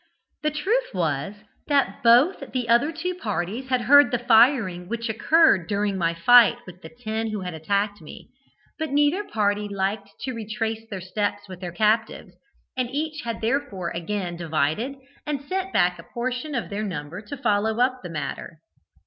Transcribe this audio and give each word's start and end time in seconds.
"The 0.41 0.49
truth 0.49 0.95
was, 0.95 1.35
that 1.67 2.01
both 2.01 2.51
the 2.53 2.67
other 2.69 2.91
two 2.91 3.13
parties 3.13 3.67
had 3.69 3.81
heard 3.81 4.09
the 4.09 4.17
firing 4.17 4.89
which 4.89 5.07
occurred 5.09 5.67
during 5.67 5.95
my 5.95 6.15
fight 6.15 6.57
with 6.65 6.81
the 6.81 6.89
ten 6.89 7.27
who 7.27 7.41
had 7.41 7.53
attacked 7.53 8.01
me, 8.01 8.29
but 8.79 8.89
neither 8.89 9.23
party 9.23 9.67
liked 9.69 10.09
to 10.21 10.33
retrace 10.33 10.89
their 10.89 11.01
steps 11.01 11.47
with 11.47 11.59
their 11.61 11.71
captives, 11.71 12.33
and 12.75 12.89
each 12.89 13.21
had 13.25 13.41
therefore 13.41 13.91
again 13.91 14.35
divided, 14.37 14.95
and 15.27 15.43
sent 15.43 15.71
back 15.71 15.99
a 15.99 16.03
portion 16.15 16.55
of 16.55 16.71
their 16.71 16.83
number 16.83 17.21
to 17.21 17.37
follow 17.37 17.79
up 17.79 17.99
the 18.01 18.09
matter. 18.09 18.57